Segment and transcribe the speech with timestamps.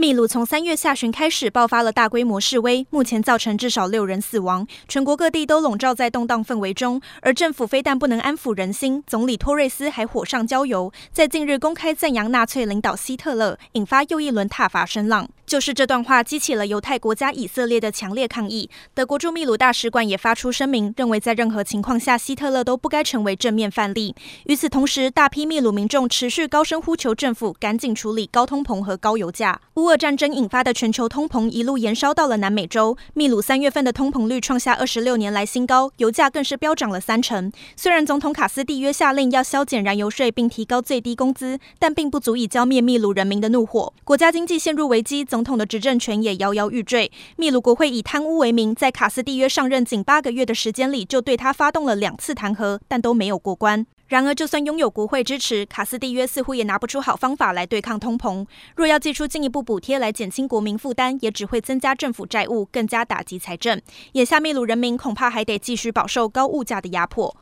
[0.00, 6.98] 秘鲁从三月下旬开始爆发了大规模示威，目前造成至少六人死亡，全国各地都笼罩在动荡氛围中。
[7.20, 15.28] 而政府非但不能安抚人心，总理托瑞斯还火上浇油，在近日公开赞扬纳粹领导希特勒，引发又一轮挞伐声浪。
[15.44, 18.70] 就是这段话激起了犹太国家以色列的强烈抗议。
[18.94, 24.14] 德国驻秘鲁大使馆也发出声明，认为在任何情况下，希特勒都不该成为正面范例。
[24.44, 29.60] 与此同时，大批秘鲁民众持续高声呼求政府赶紧处理高通膨和高油价。
[29.90, 37.50] 俄战争引发的全球通膨一路延烧到了南美洲，秘鲁三月份的通膨率创下二十六年来新高，油价更是飙涨了三成。
[37.74, 43.92] 虽然总统卡斯蒂约下令要削减燃油税并提高最低工资，但并不足以浇灭秘鲁人民的怒火。
[44.04, 47.10] 国家经济陷入危机，总统的执政权也摇摇欲坠。
[47.36, 53.84] 秘鲁国会以贪污为名，在卡斯蒂约上任仅八个月的时间里，就对他发动了两次弹劾，但都没有过关。
[54.10, 58.44] 然而，就算拥有国会支持，卡斯蒂约似乎也拿不出好方法来对抗通膨。
[58.74, 63.80] 若要祭出进一步补贴来减轻国民负担，也只会增加政府债务，更加打击财政。
[64.14, 67.36] 眼下，秘鲁人民恐怕还得继续饱受高物价的压迫。